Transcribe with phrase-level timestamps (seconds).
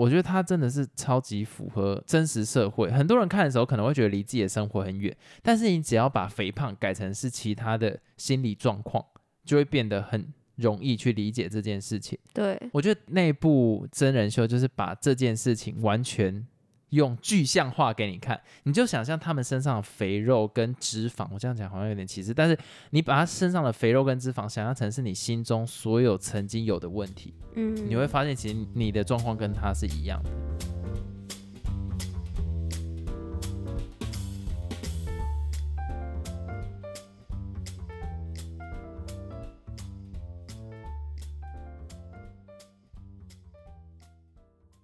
[0.00, 2.90] 我觉得他真的是超级符合真实社会。
[2.90, 9.04] 很多人看的时候可能会觉得离自己的生活很远，但是你只要把肥胖改成是其他的心理状况，
[9.44, 12.18] 就会变得很容易去理解这件事情。
[12.32, 16.46] 对，我觉得那部真人秀就是把这件事情完全
[16.90, 22.58] 用具象化给你看，你就想象他们身上的肥肉跟脂肪，我这样讲好像有点歧视，但是
[22.90, 30.30] 你把他身上的肥肉跟脂肪想象成是你心中所有曾经有的问题，嗯，你会发现其实你的状况跟他是一样的。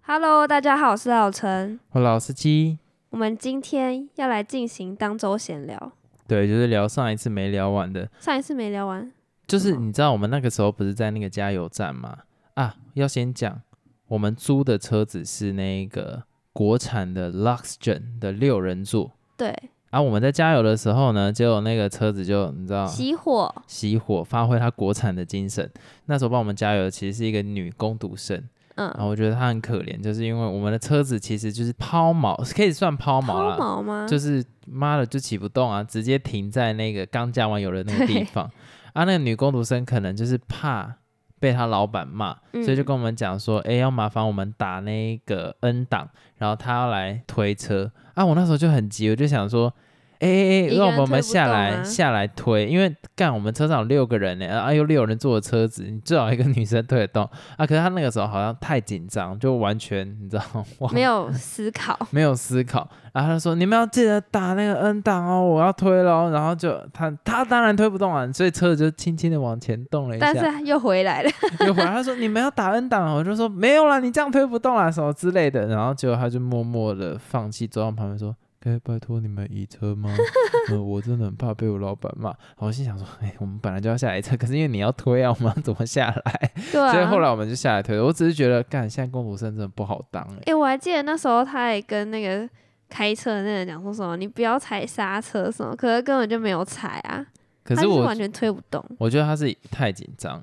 [0.08, 1.80] Hello，大家好，我是老陈。
[1.90, 2.78] 我老司机，
[3.10, 5.90] 我们今天要来进行当周闲聊。
[6.28, 9.10] 对，就是聊上一次没聊完的，上一次没聊完，
[9.48, 12.18] 就是你知道我们那个时候不是在那个加油站吗？
[12.54, 13.60] 啊，要先讲，
[14.06, 19.10] 我们租的车子是那个国产的 Luxgen 的六人座。
[19.36, 19.52] 对，
[19.90, 25.68] 啊，我们在加油的时候呢，结果那个车子就你知道熄火，熄火，发挥它国产的精神。
[26.04, 28.40] 那时候帮我们加油的其实是一个女工读生，
[28.76, 34.06] 然嗯，后我觉得他很可怜，就是因为我们的车子其实就是抛锚，可以算抛锚抛啦，锚吗？
[34.06, 38.44] 就是妈的就起不动啊，直接停在那个刚加完油的那个地方。
[38.92, 40.94] 啊，那个女工读生可能就是怕
[41.40, 47.90] 被他老板骂，嗯所以就跟我们讲说，哎、要麻烦我们打那个 N 档，然后他要来推车。
[48.14, 49.72] 啊，我那时候就很急，我就想说。
[50.20, 57.24] 哎哎哎，让我们下来、下来推，因为干我们车上有六个人呢，啊又六人坐的车子，你最好一个女生推得动
[57.56, 57.66] 啊。
[57.66, 71.30] 可是她那个时候好像太紧张，就完全你知道吗 没有思考， 没有思考，然后他说：“你们要记得打那个 N 档哦，我要推喽。”然后就他他当然推不动啊，所以车子就轻轻的往前动了一下，但是又回来了。
[71.66, 71.90] 又回来。
[71.90, 78.34] 他说：“你们要打 N 档哦。”我就说：“没有啦，你这样推不动啦，什么之类的。”然后结果他就默默的放弃，走到旁边说
[78.66, 80.12] ：“可以拜托你们移车吗？
[80.70, 88.00] 呃，我真的很怕被我老板骂。”我心想说：“哎、我们本来就要下来一车，可是因为你要推啊，我们要怎么下来？” 对啊，所以后来我们就下来推。
[88.00, 92.48] 我只是觉得，干现在公主生真的不好当哎、哎、我还记得那时候他也跟那个
[92.88, 97.24] 开车的那个人讲说什么，你不要踩刹车什么，可是根本就没有踩啊，
[97.62, 98.84] 可是我是完全推不动。
[98.98, 100.42] 我觉得他是太紧张。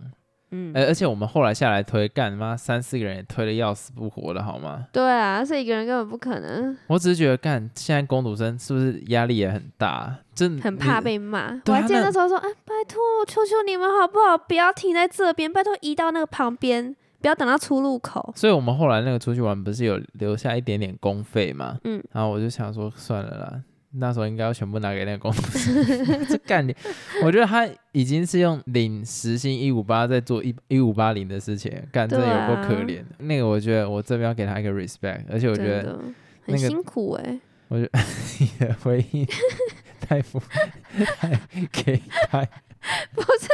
[0.54, 4.86] 嗯，而、而且我们后来下来推，干妈三四个人也推的要死不活的，好吗？
[4.94, 10.16] 对啊，是一个人根本不可能，我只是觉得，干现在工读生是不是压力也很大？
[10.36, 11.60] 真很怕被骂。
[11.66, 18.34] 我还记得那那时候说，啊，拜托，求求你们好不好，不要停在这边，拜托移到那个旁边，不要等到出入口。
[18.36, 21.78] 所以我们后来那个出去玩，不是有留下一点点公费嘛？
[21.84, 23.62] 嗯，然后我就想说，算了啦，
[23.96, 26.26] 那时候应该要全部拿给那个工读生。
[26.28, 26.76] 这干你，
[27.24, 33.04] 我觉得他已经是用领时薪一五八在做一一五八零的事情，干真的有够可怜。
[33.20, 36.00] 那个我觉得我这边要给他一个 respect，而且我觉得
[36.46, 37.40] 那个很辛苦哎、
[37.70, 39.26] 你的回应
[40.00, 41.40] 太不太
[41.72, 42.48] 给太
[43.14, 43.48] 不是。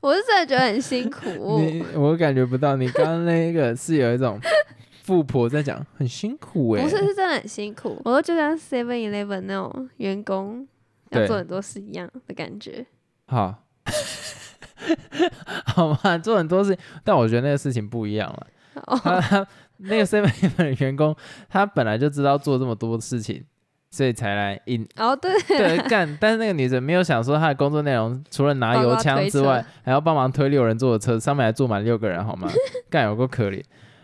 [0.00, 1.60] 我是真的觉得很辛苦。
[1.60, 4.36] 你我感觉不到，你刚刚那个是有一种
[5.02, 8.00] 富婆在讲很辛苦哎、不是，是真的很辛苦。
[8.04, 10.66] 我就像 Seven Eleven 那种员工
[11.10, 12.86] 要做很多事一样的感觉。
[13.26, 13.64] 好，
[15.66, 18.46] 好嘛，做很多事情，但我觉得那个事情不一样了。
[18.86, 19.46] 哦，他他
[19.78, 21.14] 那个 seven Eleven 员工，
[21.48, 23.44] 他本来就知道做这么多事情，
[23.90, 26.14] 所以才来引哦，对，对干。
[26.20, 32.48] 但是那个女生没有想说她的工作内容除了拿油枪之外，还要帮忙推六人座的车，上面还坐满六个人，好吗？
[32.88, 33.62] 干有够可怜。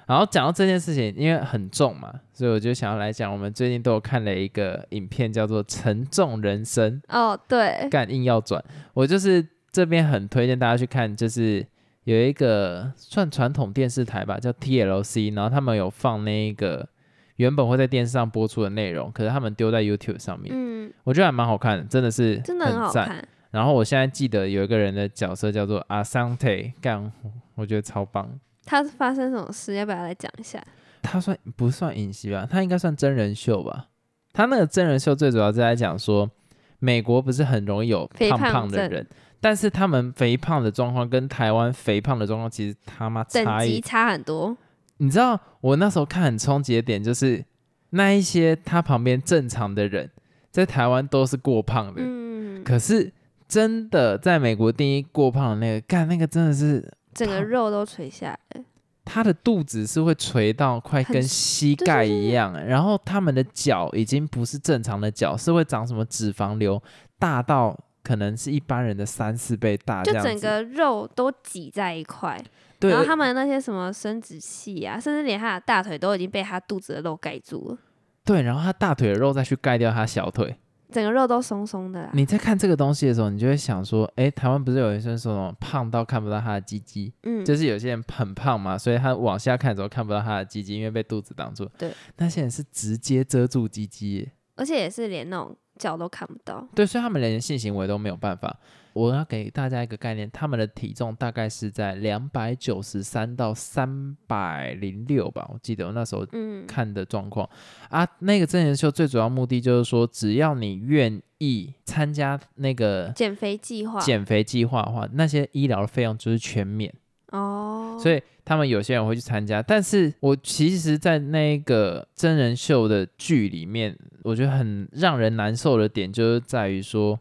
[0.08, 7.00] 然后讲到这件事情，因为很重嘛，所以我就想要来讲，我们最近都有看了一个影片，叫做《沉重人生》。
[7.14, 8.64] 哦，对，干硬要转，
[8.94, 11.64] 我就是这边很推荐大家去看，就是
[12.04, 16.88] 有一个算传统电视台吧，叫 TLC，然后他们有放那个
[17.36, 23.06] 原本会在电视上播出的内容，可是他们丢在 YouTube 上面，嗯，我觉得还蛮好看的，真的是真的很好赞。
[23.06, 23.28] 看。
[23.50, 27.12] 然后我现在记得有一个人的角色叫做 Asante，干，
[27.54, 28.30] 我觉得超棒。
[28.68, 29.72] 他是发生什么事？
[29.74, 30.62] 要不要来讲一下？
[31.00, 32.46] 他算不算影集吧？
[32.50, 33.86] 他应该算真人秀吧？
[34.34, 36.30] 他那个真人秀最主要是在讲说，
[36.78, 39.06] 美国不是很容易有胖肥胖的人，
[39.40, 43.80] 但是他们肥胖的状况跟台湾肥胖的状况其实他妈差异。
[43.80, 44.54] 差很多。
[44.98, 47.42] 你知道我那时候看很冲击的点就是，
[47.90, 50.10] 那一些他旁边正常的人，
[50.50, 53.10] 在台湾都是过胖的，嗯，可是
[53.48, 58.64] 真的在美国定义过胖的那个，干那个真的是整个肉都垂下来。
[59.04, 66.82] 他的肚子是会垂到快跟膝盖一样，欸然后他们的脚已经不是正常的脚，是会长什么脂肪瘤，
[67.18, 72.38] 大到可能是一般人的三四倍大，就整个肉都挤在一块。
[72.78, 77.78] 对，然后他们那些什么生殖器啊，甚至连他的大腿都已经被他肚子的肉盖住了。
[78.24, 80.54] 对，然后他大腿的肉再去盖掉他小腿。
[80.90, 82.08] 整个肉都松松的。
[82.12, 91.68] 你在看这个东西的时候，你就会想说，哎，台湾不是有一些说胖到看不到他的鸡鸡，嗯，就是有些人很胖嘛，所以他往下看的时候看不到他的鸡鸡，因为被肚子挡住。
[91.76, 96.66] 对，那些人是直接遮住鸡鸡，而且也是连那种脚都看不到。
[96.74, 98.54] 对，所以他们连性行为都没有办法。
[98.94, 106.26] 我要给大家一个概念，他们的体重大概是在两百九十三到三百零六吧，我记得我那时候
[106.66, 107.48] 看的状况
[107.90, 108.04] 啊。
[108.18, 116.92] 那个真人秀最主要目的就是说，只要你愿意参加那个减肥计划，减肥计划的话，那些医疗的费用就是全免
[117.32, 117.98] 哦。
[118.00, 127.18] 所以他们有些人会去参加，但是我其实，在那个真人秀的剧里面，我觉得很让人难受的点就是在于说。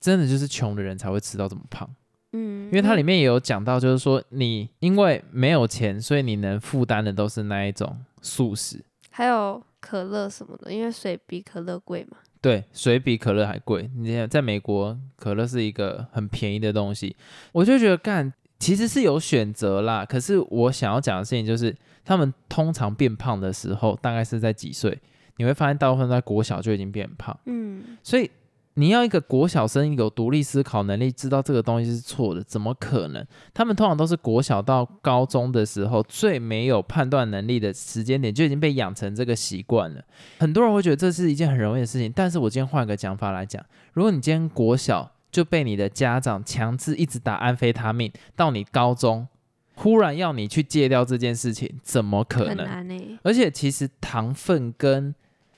[0.00, 1.90] 真的就是穷的人才会吃到这么胖，
[2.32, 12.18] 嗯，因为它里面也有讲到，就是说你因为没有钱，所以你能负担的都是那一种素食，还有可乐什么的，因为水比可乐贵嘛。
[12.40, 13.90] 对，水比可乐还贵。
[13.96, 17.16] 你看，在美国，可乐是一个很便宜的东西，
[17.50, 20.04] 我就觉得干其实是有选择啦。
[20.04, 21.74] 可是我想要讲的事情就是，
[22.04, 25.00] 他们通常变胖的时候，大概是在几岁？
[25.36, 28.30] 你会发现，大部分在国小就已经变胖，嗯，所以。
[28.74, 33.26] 你要一个国小生有独立思考能力，知道这个东西是错的，怎么可能？
[33.52, 40.00] 他们通常都是国小到高中的时候最没有判断能力的时间点，就已经被养成这个习惯了。
[40.38, 43.60] 很多人会觉得这是一件很容易的事情，但是我今天换个讲法来讲，
[43.94, 49.28] 如果你今天国小就被你的家长强制一直打安非他命，到你高中
[49.74, 53.18] 忽然要你去戒掉这件事情，怎么可能？
[53.22, 55.14] 而且其实糖分跟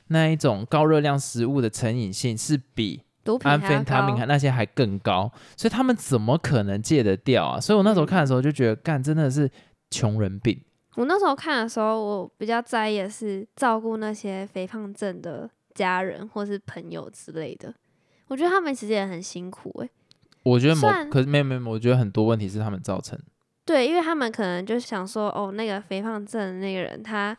[0.09, 3.03] 那一种高热量食物的成瘾性是比
[3.43, 7.61] 安非他命那些还更高，所以他们怎么可能戒得掉啊？
[7.61, 9.49] 所以我那时候看的时候就觉得，干真的是
[9.91, 10.61] 穷人病。
[10.97, 17.73] 我那时候看的时候，我比较在意的是照顾那些肥胖症的家人或是朋友之类的。
[18.31, 19.91] 我觉得他们其实也很辛苦哎。
[20.44, 23.19] 我觉得某可是没有没有，我觉得很多问题是他们造成。
[23.67, 27.37] 对，因为他们可能就想说，哦，那个肥胖症的那个人他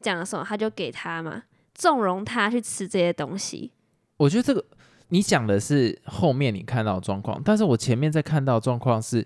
[0.00, 1.42] 讲了什么，他就给他嘛，
[1.74, 3.72] 纵容他去吃这些东西。
[4.18, 4.64] 我觉得这个。
[5.08, 9.24] 你讲的是后面你看到的状况，但是我前面在看到状况是，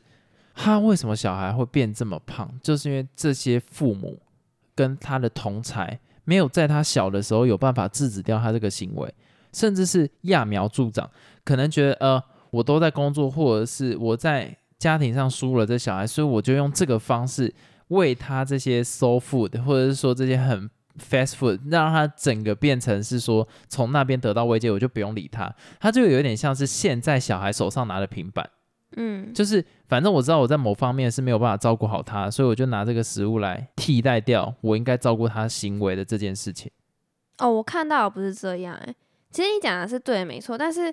[0.52, 4.20] 他为什么小孩会变这么胖，就是因为这些父母
[4.74, 9.14] 跟他的同才没有在他小的时候有办法制止掉他这个行为，
[9.52, 11.10] 甚至是揠苗助长，
[11.44, 17.54] 可能觉得呃我都在工作，或者是我在家庭上输了这小孩，所以我就用这个方式
[17.88, 20.70] 喂他这些 soul food，或者是说这些很。
[20.98, 28.50] fast food 让他整个变成是说从那边得到慰藉，我就不用理他，他就有点像是现在小孩手上拿的平板，
[28.96, 36.68] 嗯，就是反正我知道我在某方面是没有办法照顾好他，所以我就拿这个食物来替代掉我应该照顾他行为的这件事情。
[37.38, 38.92] 哦，我看到不是这样哎，
[39.30, 40.92] 其实你讲的是对，没错，但是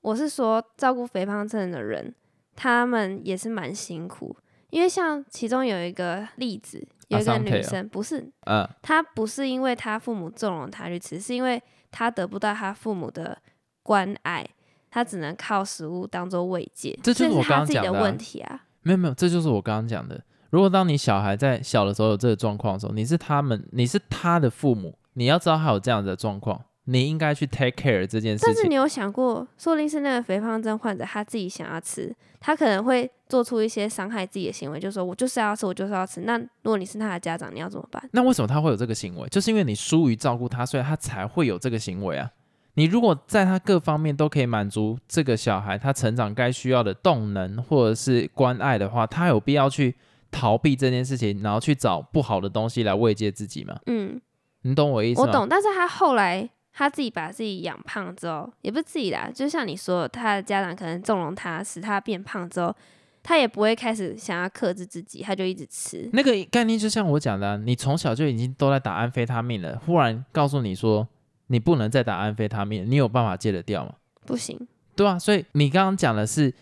[0.00, 2.14] 我是说照顾肥胖症的人，
[2.54, 4.36] 他们也是蛮辛苦，
[4.70, 6.86] 因为像其中有一个例子。
[7.08, 11.62] 有一个女生不是，嗯，她不是因为她父母纵容她去吃，是因为
[11.92, 13.38] 她得不到她父母的
[13.84, 14.44] 关爱，
[14.90, 16.98] 她只能靠食物当做慰藉。
[17.04, 18.64] 这就是我刚刚讲的问题啊！
[18.82, 20.20] 没有没有，这就是我刚刚讲的。
[20.50, 26.60] 如果当你小孩在小的时候有这个状况的时候，你是他们，你是他的父母，你要知道他有这样的状况。
[26.86, 28.46] 你应该去 take care 这件事情。
[28.46, 36.20] 但是你有想过，说不定是那个肥胖症患者他自己想要吃，他可能会做出一些伤害自己的行为，就说我就是要吃，我就是要吃。
[36.20, 38.02] 那如果你是他的家长，你要怎么办？
[38.12, 39.28] 那为什么他会有这个行为？
[39.28, 42.30] 就是因为你疏于照顾他，所以他才会有这个行为啊。
[42.74, 49.96] 你如果在他各方面都可以满足这个小孩他成长该需要的动能或者是关爱的话，他有必要去
[50.30, 53.76] 逃避这件事情，然后去找不好的东西来慰藉自己吗？
[53.86, 54.20] 嗯，
[54.62, 55.26] 你懂我意思吗？
[55.26, 56.48] 我懂，但是他后来。
[56.78, 62.76] 他自己把自己养胖之后，也不是自己啦，就像你说，他的家长可能纵容他，使他变胖之后，
[63.22, 66.06] 他也不会开始想要克制自己，他就一直吃。
[66.12, 71.08] 那个概念就像我讲的，你从小就已经都在打安非他命了，忽然告诉你说
[71.46, 73.94] 你不能再打安非他命，你有办法戒得掉吗？
[74.26, 74.60] 不行，
[74.94, 76.52] 对啊，所以你刚刚讲的是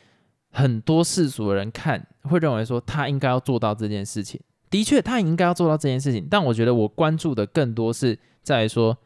[0.52, 4.40] 很多世俗的人看会认为说他应该要做到这件事情，
[4.70, 8.96] 的确他应该要做到这件事情，但我觉得我关注的更多是在说。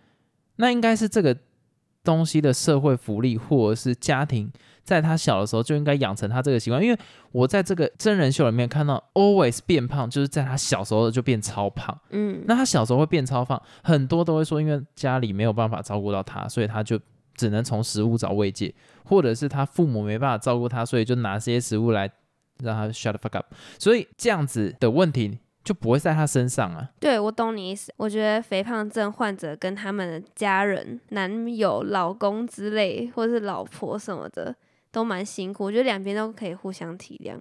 [0.58, 1.36] 那应该是这个
[2.04, 4.50] 东西的社会福利，或者是家庭，
[4.84, 6.82] 在他小的时候就应该养成他这个习惯。
[6.82, 6.98] 因为
[7.32, 11.98] 我在这个真人秀里面看到，always 变胖，就是在他小时候就变超胖。
[12.10, 16.98] 嗯，那他小时候会变超胖，很多都会说，因为家里没有办法照顾到他，所以他就
[17.34, 18.74] 只能从食物找慰藉，
[19.04, 22.10] 或者是他父母没办法照顾他，所以就拿这些食物来
[22.62, 23.46] 让他 shut the fuck up。
[23.78, 25.38] 所以这样子的问题
[25.68, 26.88] 就不会在他身上啊。
[26.98, 27.92] 对，我懂你意思。
[27.98, 34.56] 我觉得肥胖症患者跟他们的家人、男友、老公之类，或者是老婆什么的，
[34.90, 35.64] 都蛮辛苦。
[35.64, 37.38] 我觉得两边都可以互相体谅。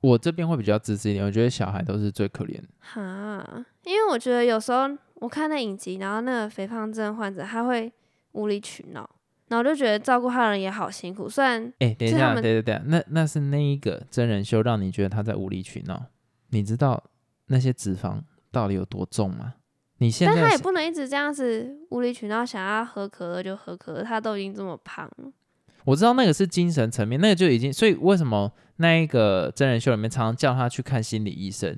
[0.00, 2.68] 我这边会比较自私一点，我觉得小孩都是最可怜的。
[2.78, 7.92] 哈，因为我觉得有时候我看那影集，然后那个肥胖症患者他会
[8.32, 9.10] 无理取闹，
[9.48, 11.28] 然后就觉得照顾他的人也好辛苦。
[11.28, 16.06] 虽然，哎，等一下，对对对，那那是那一个真人秀让你觉得他在无理取闹。
[16.50, 17.04] 你知道
[17.48, 19.54] 那些脂肪到底有多重吗？
[19.98, 25.32] 你现在，但他也不能一直这样子无理取闹，想要喝可乐就喝可乐，他都已经这么胖了。
[25.84, 31.70] 我知道那个是精神层面，那个就已经，所以为什么那一个真人秀里面常常叫他去看心理医生？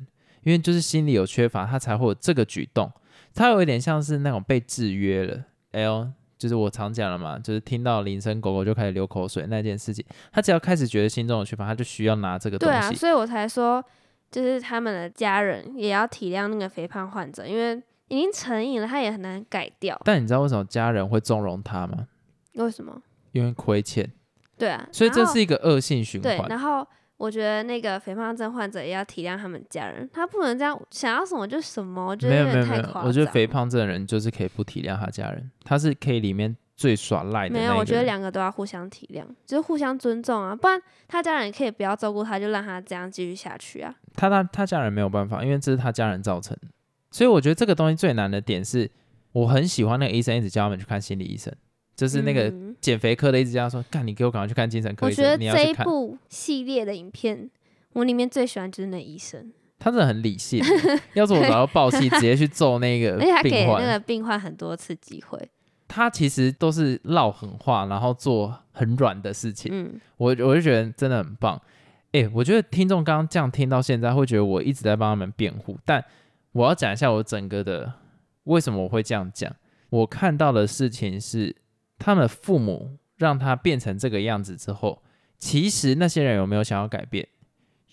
[0.42, 2.90] 因为就是心理有缺乏，他才会有这个举动。
[3.34, 5.44] 他有一点像是那种被制约了。
[5.72, 10.04] 哎呦就是我常讲了嘛，就是听到铃声，狗狗就开始流口水那件事情。
[10.32, 12.72] 他只要开始觉得心中有缺乏，他就需要拿这个东西。
[12.72, 13.84] 对啊，所以我才说，
[14.30, 17.74] 就是他们的家人也要体谅那个肥胖患者，因为
[18.08, 20.00] 已经成瘾了，他也很难改掉。
[20.04, 22.06] 但你知道为什么家人会纵容他吗？
[22.54, 23.00] 为什么？
[23.32, 24.10] 因为亏欠，
[24.58, 26.36] 对啊，所以这是一个恶性循环。
[26.36, 32.04] 对，然后我觉得那个肥胖症患者也要体谅他们家人，他不能这样想要什么就什么。
[32.04, 37.52] 我觉得没有没有没有，我觉得肥胖症的人就是可以不体谅他家人，他是可以里面最耍赖的。
[37.52, 43.94] 没有，我觉得两个都要互相体谅，就是互相尊重啊，不然他家人也可以不要照顾他，就让他这样继续下去啊。
[44.14, 46.68] 他他他家人没有办法，因为这是他家人造成的。
[47.10, 48.90] 所以我觉得这个东西最难的点是，
[49.32, 51.54] 我很喜欢那个医生一直叫他们去看心理医生。
[51.94, 57.50] 就是那个减肥科的一直叫他说：“干，你给我赶快去看精神科。”我觉得这一部系列的影片，
[57.92, 60.64] 我里面最喜欢就是那医生，他真的很理性。
[61.12, 65.38] 要是我早就暴气， 直接去揍那个，而且还给那个病患很多次机会。
[65.90, 69.70] 他其实都是唠狠话，然后做很软的事情。
[69.74, 71.60] 嗯，我我就觉得真的很棒。
[72.12, 75.76] 哎，我觉得听众刚刚这样听到现在，会觉得我一直在帮他们辩护。
[75.84, 76.04] 但
[76.52, 77.92] 我要讲一下我整个的
[78.44, 79.52] 为什么我会这样讲。
[79.90, 81.56] 我看到的事情是。
[82.02, 85.02] 他们父母让他变成这个样子之后，
[85.36, 87.28] 其实那些人有没有想要改变？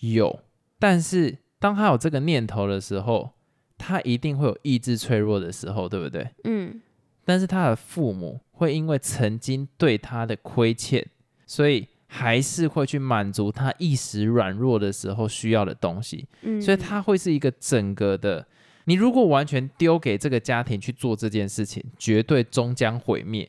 [0.00, 0.40] 有，
[0.78, 3.32] 但是当他有这个念头的时候，
[3.76, 6.26] 他一定会有意志脆弱的时候，对不对？
[6.44, 6.80] 嗯。
[7.28, 11.06] 但是他的父母会因为曾经对他的亏欠，
[11.44, 16.26] 所以还是会去满足他一时软弱的时候需要的东西。
[16.40, 16.58] 嗯。
[16.58, 18.46] 所以他会是一个整个的，
[18.86, 23.46] 你如果完全丢给这个家庭去做这件事情，绝对终将毁灭。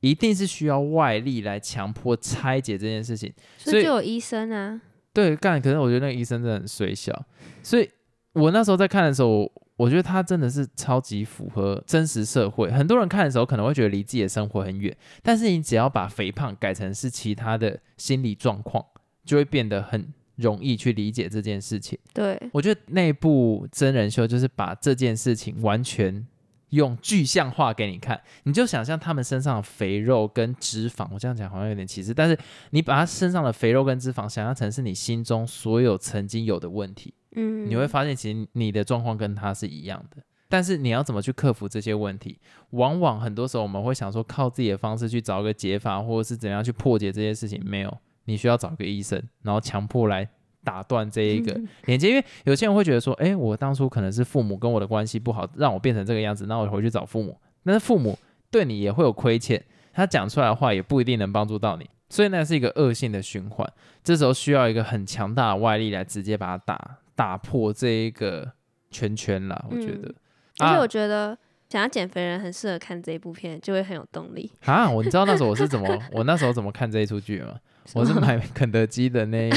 [0.00, 4.78] 一定是需要外力来强迫拆解这件事情，所以就有医生啊。
[5.14, 5.58] 对，干。
[5.58, 7.24] 可是我觉得那个医生真的很水小，
[7.62, 7.88] 所以
[8.34, 9.50] 我那时候在看的时候，
[9.82, 12.70] 我觉得他真的是超级符合真实社会。
[12.70, 18.84] 很多人看的时候可能会觉得离自己的生活很远，但是你只要把肥胖改成是其他的心理状况，
[19.24, 21.98] 就会变得很容易去理解这件事情。
[22.14, 26.24] 对，我觉得那部真人秀就是把这件事情完全。
[26.72, 32.38] 用具象化给你看，你就想象他们身上的肥肉跟脂肪，我这样讲好像有点歧视，但是
[32.70, 42.38] 你把他身上的肥肉跟脂肪想象成是你心中所有曾经有的问题，嗯，你会发现其实你的状况跟他是一样的，但是你要怎么去克服这些问题？
[42.70, 50.28] 往往很多时候我们会想说靠自己的方式去找一个解法，或者是怎样去破解这些事情，没有，你需要找个医生，然后强迫来。
[50.64, 58.16] 打断这一个连接，因为有些人会觉得说，哎，我当初可能是父母跟我的关系不好，让我变成这个样子，那我回去找父母，但是父母
[58.48, 59.60] 对你也会有亏欠，
[59.92, 63.68] 他讲出来的话也不一定能帮助到你，所以那是一个恶性的循环。
[64.04, 68.52] 这时候需要一个很强大的外力来直接把它打打破这一个
[68.90, 69.64] 圈圈啦。
[69.70, 70.14] 我觉得，
[70.58, 71.36] 而且我觉得
[71.68, 74.88] 想要减肥人很适合看这一部片，就会很有动力啊！
[74.90, 77.54] 我你知道那时候我是怎么， 我那时候怎么看这一出剧吗？
[77.94, 79.56] 我是买肯德基的那个，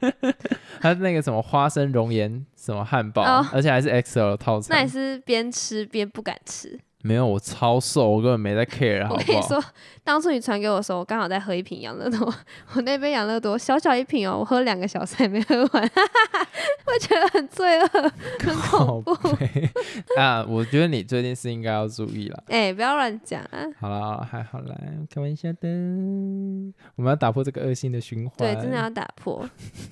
[0.80, 3.22] 他那个什么花生熔岩什么汉堡，
[3.52, 4.76] 而且还是 XL 套餐。
[4.78, 6.80] 那也是边吃边不敢吃。
[7.02, 9.20] 没有，我超瘦，我根本没在 care，好不好？
[9.20, 9.62] 我跟你说，
[10.04, 12.32] 当初你传给我的时候，我刚好在喝一瓶养乐多，
[12.74, 15.66] 我那杯养乐多小小一瓶哦，我喝两个小时还没喝完，
[16.86, 17.88] 我觉得很罪恶，
[18.40, 19.12] 很恐怖。
[20.16, 22.44] 啊，我觉得你最近是应该要注意了。
[22.46, 23.66] 哎，不要乱讲啊！
[23.80, 24.76] 好了，还好啦，
[25.12, 25.68] 开玩笑的。
[26.94, 28.36] 我们要打破这个恶性的循环。
[28.38, 29.48] 对，真的要打破。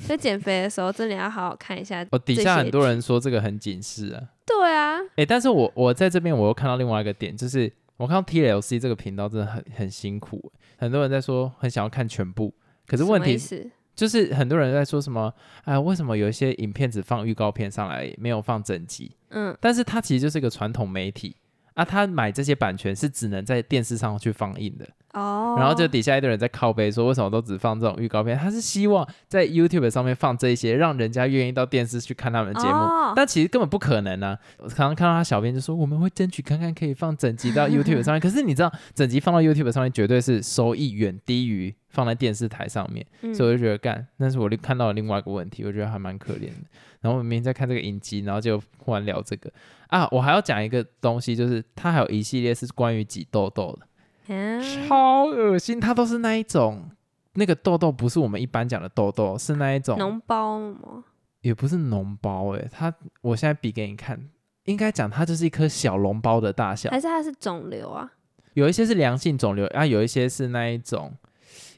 [0.07, 2.07] 在减肥的时候，真的要好好看一下。
[2.12, 4.23] 我底下很多人说这个很警示啊。
[4.59, 12.52] 对啊，哎，但是我我在这边我又看到另外一个点，就是我看到 TLC 这个频道真的很很辛苦，很多人在说很想要看全部，
[12.87, 15.33] 可是问题是，就是很多人在说什么，
[15.64, 19.16] 哎，为什么有一些影片只放预告片上来，没有放整集？
[19.30, 21.37] 嗯，但是它其实就是一个传统媒体
[21.75, 28.38] 啊，他买这些版权是只能在电视上去放映的，哦，然后就底下一堆人在靠背说，为什么都只放这种预告片？
[28.38, 32.75] 他是希望在 YouTube 上面放这些，让人家愿意到电视去看他们的节目。
[32.75, 34.38] 哦但其实根本不可能啊！
[34.59, 38.21] 我常常看到他小编就说，我们会争取看看可以放整集到 YouTube 上面。
[38.21, 43.05] 可是你知道，整集放到 YouTube 上面，绝对是收益远低于放在电视台上面。
[43.23, 46.69] 嗯所以我就觉得干，但是我看到了另外一个问题，我觉得还蛮可怜的。
[47.00, 49.50] 然后我明天在看这个影集，然后就忽然聊这个
[49.88, 53.87] 啊，我还要讲一个东西，就是它还有一系列是关于挤痘痘的。
[54.28, 56.90] 嗯超恶心，它都是那一种，
[57.34, 61.04] 那个痘痘不是我们一般讲的痘痘，是那一种，脓包吗？
[61.40, 64.20] 也不是脓包、欸，它我现在比给你看，
[64.64, 68.10] 应该讲它就是一颗小脓包的大小，还是它是肿瘤啊？
[68.54, 71.12] 有一些是良性肿瘤，啊，有一些是那一种。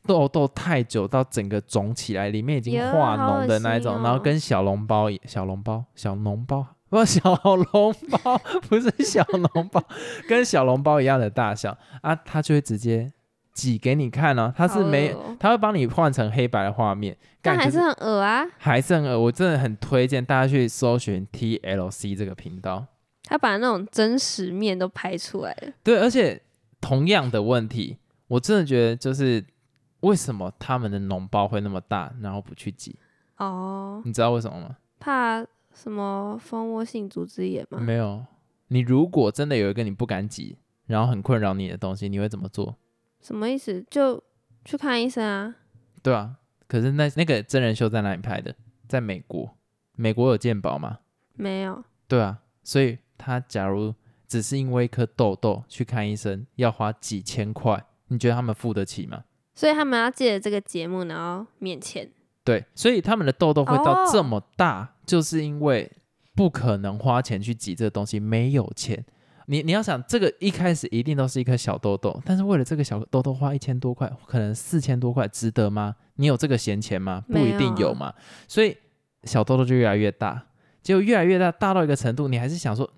[0.04, 8.36] 痘痘太久到整个肿起来，里面已经化脓的那一种，然后跟小笼包一、小笼包、小脓包，不是小笼包，
[8.68, 9.82] 不是小笼包，
[10.28, 13.10] 跟小笼包一样的大小啊，它就会直接
[13.54, 18.46] 挤给你看呢、它是好没恶哦，它会帮你换成黑白的画面，但还是很恶啊。
[18.58, 22.84] 还是很恶，我真的很推荐大家去搜寻 TLC 这个频道。
[23.24, 25.72] 他把那种真实面都拍出来了。
[25.82, 26.42] 对，而且
[26.78, 27.96] 同样的问题，
[28.28, 29.42] 我真的觉得就是
[30.00, 32.98] 为什么他们的脓包会那么大，然后不去挤？
[33.38, 34.76] 哦，你知道为什么吗？
[35.00, 35.42] 怕
[35.74, 37.78] 什么蜂窝性组织炎吗？
[37.78, 38.24] 没有，
[38.68, 42.76] 你如果真的有一个你不敢挤，然后很困扰你的东西，你会怎么做？
[43.20, 43.84] 什么意思？
[43.90, 44.22] 就
[44.64, 45.54] 去看医生啊。
[46.02, 46.36] 对啊，
[46.66, 48.54] 可是那那个真人秀在哪里拍的？
[48.88, 49.56] 在美国，
[49.96, 50.98] 美国有健保吗？
[51.34, 53.94] 没有，对啊，所以他假如
[54.28, 59.24] 只是因为一颗痘痘去看医生，要花几千块，你觉得他们付得起吗？
[59.54, 62.10] 所以他们要借着这个节目，然后免钱。
[62.44, 65.90] 对，所以他们的痘痘会到哦这么大，就是因为
[66.34, 69.04] 不可能花钱去挤这个东西，没有钱。
[69.46, 75.96] 你你要想，这个一开始一定都是一颗小痘痘，但是为了这个小痘痘花一千多块，可能四千多块，值得吗？
[76.14, 77.24] 你有这个闲钱吗？
[77.28, 78.14] 不一定有有嘛。
[78.46, 78.76] 所以
[79.24, 80.46] 小痘痘就越来越大，
[80.80, 82.88] 结果越来越大，大到一个程度，你还是想说，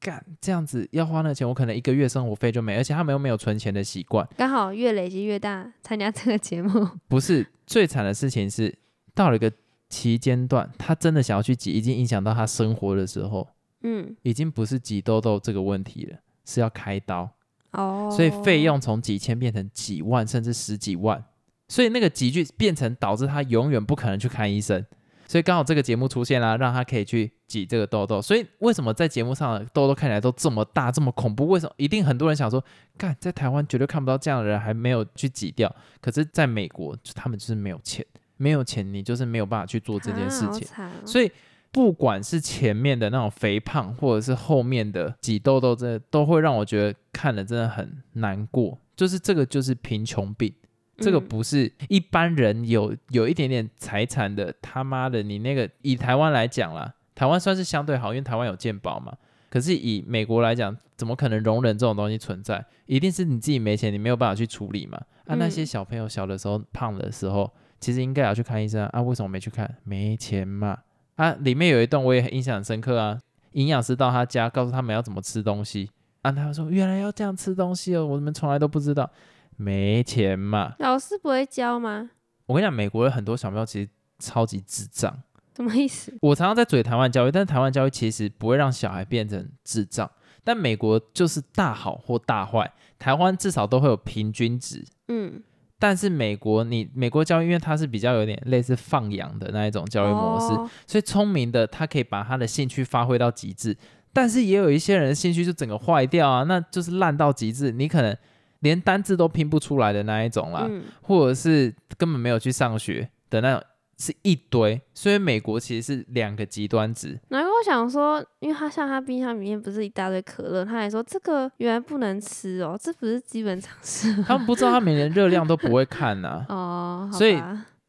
[0.00, 4.26] 干这样子要花那个钱，我可能一个月生活费就没，而且他们又没有存钱的习惯。
[4.36, 6.88] 刚好越累积越大，参加这个节目。
[7.08, 8.72] 不是最惨的事情是，
[9.14, 9.52] 到了一个
[9.88, 13.48] 期间段，他真的想要去挤，已经影响到他生活的时候，
[13.82, 17.30] 嗯，已经不是挤痘痘这个问题了，是要开刀，
[17.72, 21.24] 哦，所以费用从几千变成几万，甚至十几万，
[21.68, 24.84] 所以那个急剧变成导致他永远不可能去看医生。
[25.30, 28.22] 所以刚好这个节目出现啦，让他可以去挤这个痘痘。
[28.22, 31.46] 所以为什么在节目上的痘痘看起来都这么大、这么恐怖？
[31.48, 32.64] 为什么一定很多人想说，
[32.96, 35.70] 干在台湾绝对看不到这样的人，还没有去挤掉？
[36.00, 38.02] 可是在美国，他们就是没有钱，
[38.38, 40.66] 没有钱，你就是没有办法去做这件事情。
[40.74, 41.30] 啊哦所以
[41.70, 48.78] 不管是前面的那种肥胖，或者是后面的挤痘痘，这都会让我觉得看了真的很难过。
[48.96, 50.52] 就是这个就是贫穷病，
[50.96, 59.12] 这个嗯不是一般人有有一点点财产的，他妈的，你那个以台湾来讲啦，台湾算是相对好，因为台湾有健保嘛。
[59.50, 62.64] 可是以美国来讲，怎么可能容忍这种东西存在？
[62.86, 64.98] 一定是你自己没钱，你没有办法去处理嘛。
[65.26, 69.76] 啊，那些嗯小朋友小的时候胖的时候，其实应该要去看医生啊，啊为什么没去看？
[69.84, 70.78] 没钱嘛。
[71.16, 73.18] 啊，里面有一段我也很印象很深刻啊，
[73.52, 75.90] 营养师到他家告诉他们要怎么吃东西，
[76.22, 79.10] 啊，他们说原来要这样吃东西哦，我们从来都不知道，
[79.56, 80.74] 没钱嘛。
[80.78, 82.10] 老师不会教吗？
[82.46, 85.22] 我跟你讲，美国有很多小朋友其实超级智障。
[85.56, 86.16] 什么意思？
[86.20, 90.08] 我常常在嘴台湾教育，但是台湾教育其实不会让小孩变成智障，
[90.44, 94.84] 但美国就是大好或大坏，台湾至少都会有平均值。
[95.08, 95.42] 嗯，
[95.78, 100.68] 但是美国你美国教育，因为它是比较有点类似放养的那一种教育模式，哦。
[100.86, 103.76] 所以聪明的他可以把他的兴趣发挥到极致，
[104.12, 108.16] 但是也有一些人兴趣就整个坏掉啊，那就是烂到极致，你可能
[108.60, 113.62] 连单字都拼不出来的那一种啦，嗯，或者是根本没有去上学的那种，
[113.98, 114.80] 是一堆。
[114.94, 127.40] 所以美国其实是两个极端值，难怪我想说，因为他像他冰箱里面不是一大堆可乐，他还说这个原来不能吃哦，这不是基本常识他们不知道他们连热量都不会看呐、 哦，所以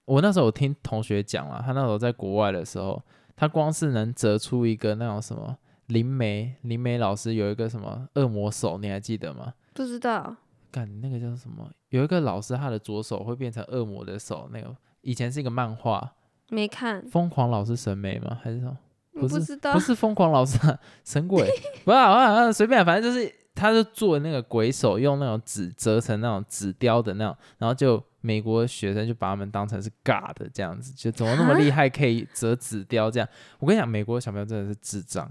[0.05, 3.01] 我那时候我听同学讲了，他那时候在国外的时候，
[3.35, 5.55] 他光是能折出一个那种什么
[5.87, 9.53] 灵媒，灵媒老师有一个什么恶魔手，你还记得吗？
[9.73, 10.35] 不知道
[10.71, 11.69] 干那个叫什么？
[11.89, 16.13] 有一个老师，他的左手会变成恶魔的手，那个以前是一个漫画，
[16.49, 18.39] 没看，《疯狂老师审美》吗？
[18.43, 18.77] 还是什么？
[19.13, 21.45] 不是知道不，是疯狂老师、啊，神鬼，
[21.83, 33.27] 不是啊，啊随便，反正就是，他就做那个鬼手，用那种纸折成那种纸雕的那种，然后就美国学生就把他们当成是尬的这样子，就怎么那么厉害，可以折纸雕这样。
[33.59, 35.29] 我跟你讲，美国小朋友真的是智障，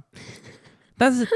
[0.99, 1.27] 但是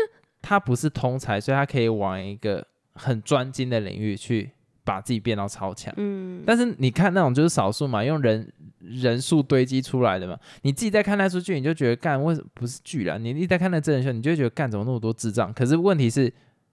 [0.42, 4.52] 他不是通才，所以他可以往一个很专精的领域去
[4.84, 5.92] 把自己变到超强。
[5.96, 10.36] 嗯，但是你看那种就是少数嘛，用人人数堆积出来的嘛。
[10.62, 13.18] 你自己在看那出剧，你就觉得干为什么不是剧了？
[13.18, 15.52] 你一在看那真人秀，你就觉得干怎么那么多智障？
[15.52, 16.32] 可是问题是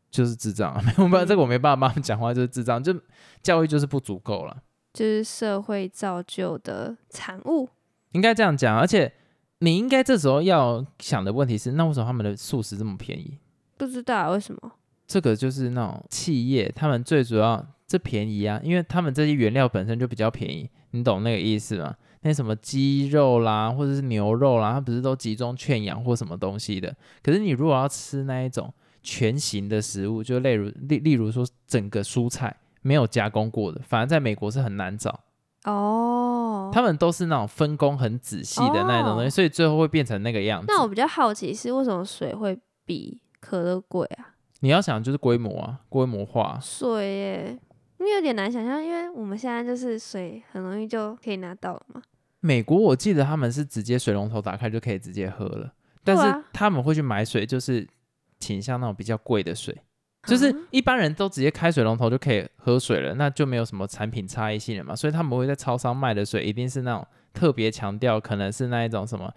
[0.10, 2.94] 就是智障啊， 没有办法，这个我没办法帮他们讲话，就是智障，就
[3.42, 7.70] 教育就是不足够了，就是社会造就的产物，
[8.14, 8.78] 应该这样讲。
[8.78, 9.12] 而且
[9.60, 13.38] 你应该这时候要想的问题是，那为什么他们的素食这么便宜？
[13.78, 14.72] 不知道为什么。
[15.08, 21.96] 这个就是那种企业，他们最主要这便宜啊，因为他们这些原料本身就比较便宜，你懂那个意思吗？
[22.22, 26.96] 那什么鸡肉啦，或者是牛肉啦，它不是都集中圈养或什么东西的？
[27.24, 28.72] 可是你如果要吃那一种
[29.02, 35.22] 全形的食物，就例如例例如说整个蔬菜没有加工过的，反而在美国是很难找
[35.64, 36.70] 哦。
[36.72, 40.68] 他们都是那种分工很仔细的那种东西，所以最后会变成那个样子。
[40.68, 44.36] 那我比较好奇是为什么水会比可乐贵啊？
[44.60, 46.60] 你要想就是规模啊，规模化。
[46.62, 47.60] 水耶，
[48.00, 52.02] 因为有点难想象，因为我们现在就是水很容易就可以拿到了嘛。
[52.40, 57.86] 美国我记得他们是直接水龙头打开就可以直接喝了，但是他们会去买水，就是
[58.40, 59.78] 倾向那种比较贵的水，
[60.24, 64.96] 就是一般人都直接开水龙头就可以喝水了，那就没有什么产品差异性了嘛。
[64.96, 69.34] 所以他们会在超商卖的水一定是那种特别强调，可能是那一种什么。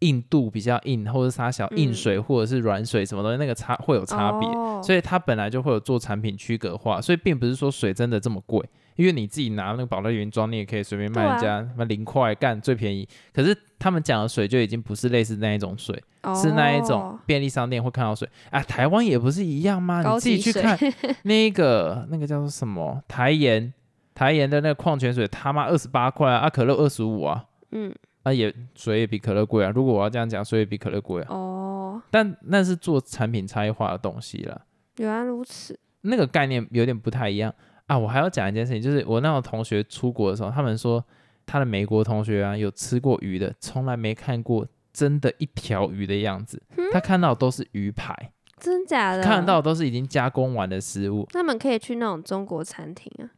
[0.00, 4.48] 硬度比较硬，或者是它小硬水或者是软水什么东西，那个差会有差别，
[4.82, 8.62] 所以它本来就会有做产品区隔化，所以并不是说水真的这么贵，
[8.96, 13.08] 因为你自己拿那个保乐瓶装，你也可以随便卖人家什么零块干最便宜。
[13.32, 15.94] 可是他们讲的水就已经不是类似那一种水，
[16.42, 18.62] 是那一种便利商店会看到水啊。
[18.62, 20.02] 台湾也不是一样吗？
[20.02, 20.78] 你自己去看
[21.24, 23.72] 那个那个叫做什么台盐
[24.14, 27.90] 台盐的那个矿泉水，他妈二十八块啊，啊可乐二十五啊，嗯。
[28.26, 29.70] 那也水也比可乐贵啊！
[29.70, 31.28] 如果我要这样讲，水也比可乐贵啊。
[31.30, 32.02] 哦。
[32.10, 34.62] 但那是做产品差异化的东西了。
[34.96, 35.78] 原来如此。
[36.00, 37.54] 那个概念有点不太一样
[37.86, 37.96] 啊！
[37.96, 41.04] 我还要讲一件事情，就是我那个同学出国的时候，他们说
[41.46, 46.60] 他的美国同学啊，有吃过鱼的，从来没看过真的一条鱼的样子。
[46.92, 48.32] 他看到都是鱼排。
[48.58, 49.22] 真假的？
[49.22, 51.24] 看到都是已经加工完的食物。
[51.30, 53.30] 他们可以去那种中国餐厅啊。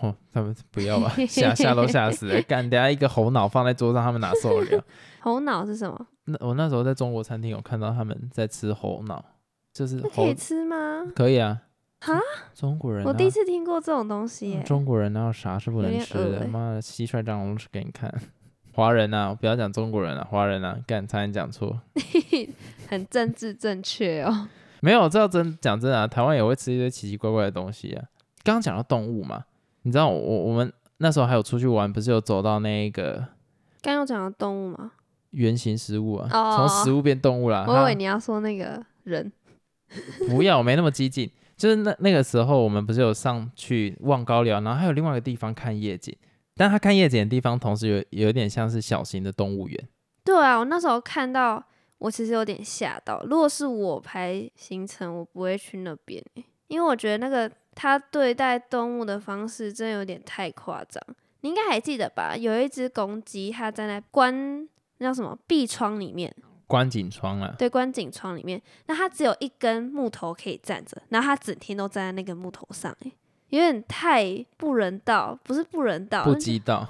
[0.00, 2.40] 哦，他们不要吧， 吓吓都吓死了。
[2.42, 4.84] 干，等下一个猴脑放在桌上，他们哪受得了？
[5.20, 6.06] 猴脑是什么？
[6.24, 9.24] 那我那时候在中国餐厅有看到他们在吃猴脑，
[9.74, 10.76] 就是可以吃吗？
[11.14, 11.62] 可以啊。
[12.00, 12.18] 哈？
[12.54, 13.04] 中国人？
[13.04, 14.58] 我第一次听过这种东西。
[14.64, 16.46] 中国人哪有啥是不能吃的？
[16.46, 18.10] 妈的，蟋蟀、蟑螂吃给你看。
[18.72, 21.78] 华人啊，不要讲中国人啊，华人啊，干差点讲错。
[22.88, 24.48] 很政治正确哦。
[24.80, 28.04] 没有，这要真讲真啊，台湾也会吃一堆奇奇怪怪的东西啊。
[28.42, 29.44] 刚刚讲到动物嘛。
[29.82, 33.26] 你知道我我们那时候还有出去玩，不是有走到那个？
[33.80, 34.92] 刚有讲的动物吗？
[35.30, 37.64] 原型食物啊，从食物变动物啦。
[37.66, 39.32] 我以为你要说那个人。
[40.28, 41.30] 不要，我没那么激进。
[41.56, 46.14] 就是那那个时候，我们不是有上去望高寮，然后还有另外一个地方看夜景。
[46.54, 49.88] 但他看夜景的地方，同时有有点像是小型的动物园。
[50.24, 51.64] 对啊，我那时候看到，
[51.98, 53.22] 我其实有点吓到。
[53.24, 56.22] 如果是我排行程，我不会去那边，
[56.68, 57.50] 因为我觉得那个。
[57.82, 61.02] 他对待动物的方式真有点太夸张，
[61.40, 62.36] 你应该还记得吧？
[62.36, 66.30] 有一只公鸡，它站在关那叫什么壁窗里面，
[66.66, 67.54] 观景窗啊？
[67.56, 73.10] 对，观景窗里面，那它只有一根木头可以站着，然后它整天都站在那个木头上，哎，
[73.48, 76.86] 有点太不人道，不是不人道，不知道，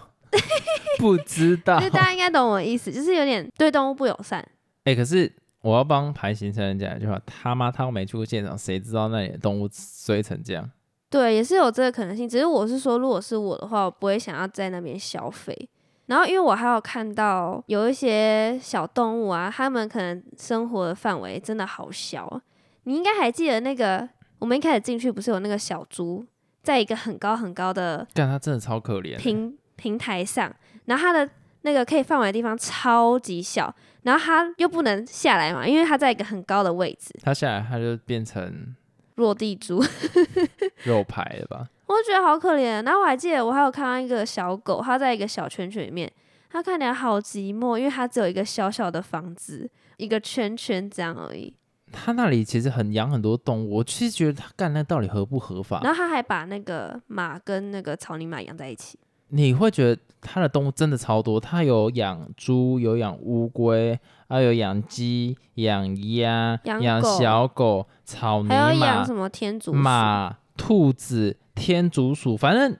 [0.98, 4.44] 不知道，就大家应该懂我的意思，就是有点对动物不友善。
[4.83, 5.33] 哎， 可是。
[5.62, 10.70] 我要帮排行程人讲一句话，他妈他没去过现场，谁知道那里的动物衰成这样？
[11.11, 12.29] 对，也是有这个可能性。
[12.29, 15.68] 只是我是说，如果是我的话，我不会想要在那边消费。
[16.07, 22.40] 然后，因为我还有看到有一些小动物啊，它们可能生活的范围真的好小。
[22.85, 26.25] 你应该还记得那个，我们一开始进去不是有那个小猪，
[26.62, 30.53] 在一个很高很高的，但它真的超可怜，平平台上，
[30.85, 31.29] 然后它的
[31.62, 33.75] 那个可以范围的地方超级小。
[34.03, 37.14] 然后它又不能下来嘛，因为它在一个很高的位置。
[37.23, 38.75] 它下来，它就变成
[39.20, 39.80] 落地猪
[40.85, 41.68] 肉排的吧？
[41.87, 42.85] 我觉得好可怜。
[42.85, 46.11] 然后我还记得，我还有看到一个小狗，它在一个小圈圈里面，
[46.50, 51.54] 它看起来好寂寞，因为它只有一个小小的房子，一个圈圈这样而已。
[51.92, 55.80] 它那里其实很养很多动物，我其实觉得它干那到底合不合法？
[55.83, 58.98] 然后他还把那个马跟那个草泥马养在一起。
[59.30, 72.76] 你会觉得他的动物真的超多，他有养猪，有养乌龟，还有养鸡、养鸭、养小狗、草泥马，什么天竺马、兔子、天竺鼠，反正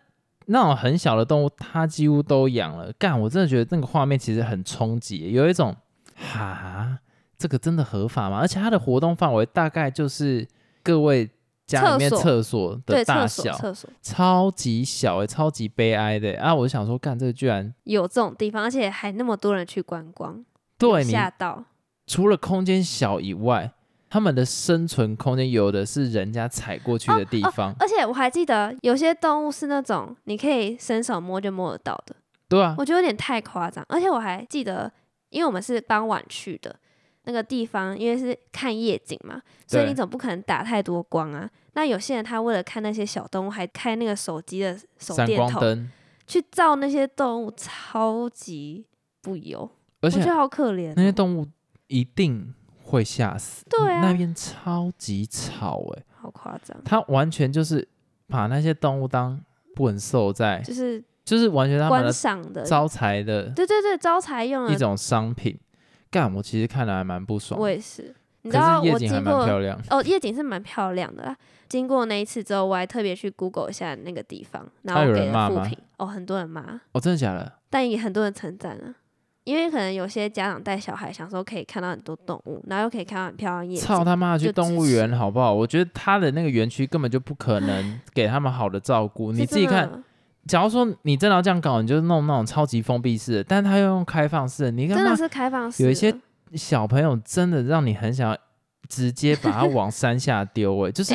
[0.47, 2.93] 那种很小的动物，他几乎都养了。
[2.99, 5.75] 干，我真的觉得那个画面其实很冲击，有一种
[6.15, 6.99] 哈，
[7.39, 8.39] 这个真的合法吗？
[8.39, 10.47] 而且它的活动范围大概就是
[10.83, 11.31] 各位。
[11.71, 16.53] 家里面厕所的，大小，厕所超级小哎、超级悲哀的、啊！
[16.53, 20.45] 我就想说，干这个居然有这种地方，而且还那么多人去观光，
[20.77, 21.65] 对吓到。
[22.07, 23.71] 除了空间小以外，
[24.09, 32.17] 他们的生存空间有的是人家踩过去的地方，而且我还记得有些动物是那种你可以伸手摸就摸得到的，
[32.49, 33.85] 对啊，我觉得有点太夸张。
[33.89, 34.91] 而且我还记得，
[35.29, 36.75] 因为我们是傍晚去的
[37.25, 41.49] 那个地方，因为是看夜景嘛，所以你总不可能打太多光啊。
[41.75, 45.89] 那有些人他为了看那些小动物，还开那个手机的手电筒，
[46.27, 48.87] 去照那些动物，超级
[49.21, 51.13] 不友，而且我觉得好可怜、那些哦。
[51.13, 51.47] 动物
[51.87, 52.53] 一定
[52.83, 53.65] 会吓死。
[53.69, 57.87] 对啊那边超级吵哎、好夸张，他完全就是
[58.27, 59.41] 把那些动物当
[59.77, 64.73] bun 兽在，就是就是完全他们观赏的，招财的对对对，招财用的。
[64.73, 65.57] 一种商品。
[66.11, 69.81] 干，我其实看的还蛮不爽我，也是，你知道夜景还蛮漂亮。
[69.91, 71.37] 哦，夜景是蛮漂亮的啦。
[71.69, 75.79] 经过那一次之后，我还特别去 Google 一下那个地方，然后给了负评。
[75.99, 77.53] 哦，很多人骂，哦，真的假的？
[77.71, 78.95] 但也很多人称赞啊。
[79.45, 83.85] 因为可能有些家长带小孩，想说可以看到很多动物，然后又可以看到很漂亮夜景。
[83.85, 85.53] 操他妈的去就动物园好不好？
[85.53, 89.33] 我觉得他的那个园区根本就不可能给他们好的照顾。
[89.33, 90.05] 你自己看，
[90.51, 95.85] 假如说你真的要这样搞，你就弄那种超级封闭式的，但是他又用开放式的，你真的是开放式的。
[95.85, 96.13] 有一些
[96.55, 98.37] 小朋友真的让你很想要
[98.89, 101.15] 直接把它往山下丢，哎，就是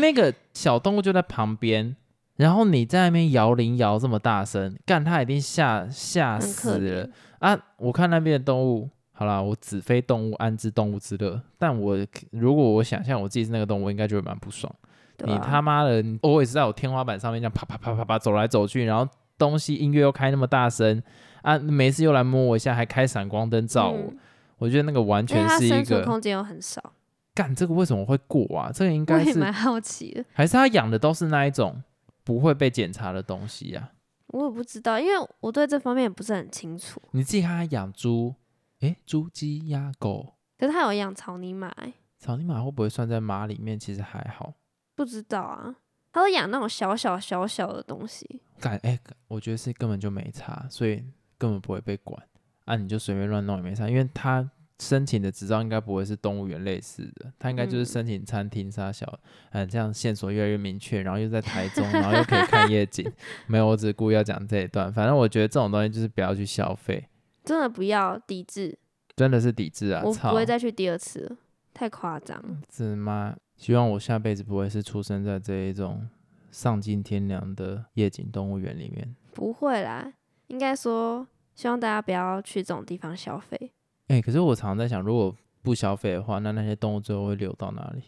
[0.00, 1.94] 那个小动物就在旁边，
[2.36, 7.10] 然后你在那边摇铃摇这么大声，干他一定吓吓死了。
[7.40, 7.54] 啊！
[7.76, 11.42] 我看那边的动物，好啦，我只非动物，安知动物之乐？
[11.58, 11.98] 但我
[12.30, 14.74] 如果我想象我自己是那个动物，我应该就会蛮不爽。
[15.18, 19.06] 你他妈的，你 always 在我天花板上面这样啪啪啪啪啪走来走去，然后
[19.38, 21.02] 东西音乐又开那么大声
[21.42, 24.18] 啊，每次又来摸我一下，还开闪光灯照我，嗯
[24.58, 26.92] 我觉得那个完全是一个空间又很少，
[27.34, 28.70] 干这个为什么会过啊？
[28.72, 30.24] 这个应我该是也蛮好奇的。
[30.32, 31.82] 还是他养的都是那一种
[32.22, 33.90] 不会被检查的东西啊？
[34.28, 37.02] 我也不知道，因为我对这方面也不是很清楚。
[37.10, 38.34] 你自己看他养猪，
[38.82, 43.76] 诶，猪、鸡、鸭、狗，可是他有养草泥马、欸，草泥马会不会算在马里面？
[43.76, 44.54] 其实还好。
[44.94, 45.76] 不知道啊。
[46.12, 51.02] 他都养那种小小小小的东西，感，诶，我觉得是根本就没差，所以
[51.38, 52.22] 根本不会被管
[52.66, 54.46] 啊，你就随便乱弄也没差，因为他
[54.78, 59.18] 申请的执照应该不会是动物园类似的，他应该就是嗯申请餐厅啥小，
[59.52, 63.10] 嗯，这样线索越来越明确，然后又在台中，然后又可以看夜景。
[63.48, 67.08] 没有，我只是故意要讲这一段，反正我觉得这种东西就是不要去消费，
[67.42, 68.78] 真的不要抵制，
[69.16, 70.02] 真的是抵制啊！
[70.04, 71.36] 我不会再去第二次了，
[71.72, 72.58] 太夸张了。
[72.70, 73.34] 是吗？
[73.62, 76.08] 希望我下辈子不会是出生在这一种
[76.50, 79.14] 丧尽天良的夜景动物园里面。
[79.32, 80.12] 不会啦，
[80.48, 83.70] 应该说希望大家不要去这种地方消费。
[84.08, 88.02] 哎、可是我常常在想，如果不消费的话，那那些动物最后会流到哪里？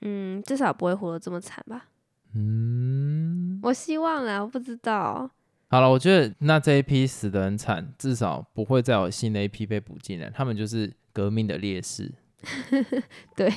[0.00, 1.84] 嗯，至少不会活得这么惨吧？
[2.34, 5.30] 嗯，我希望啦，我不知道。
[5.68, 12.12] 好了，我觉得那这一批死的很惨，至少不会再有新的一批被补进来，他们就是革命的烈士。
[13.36, 13.50] 对，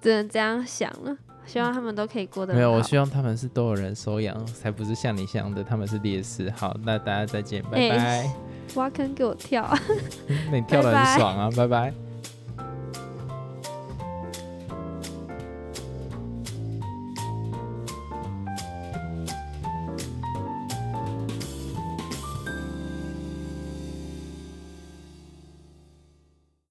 [0.00, 1.16] 只能这样想了。
[1.46, 6.50] 希望他们都可以过得没有，我希望他们是都有人收养，才不是像你像的，他们是烈士。
[6.50, 8.30] 好，那大家再见，拜哎拜。
[8.74, 9.72] 挖坑给我跳。
[10.50, 12.05] 那你跳的很爽啊，拜拜。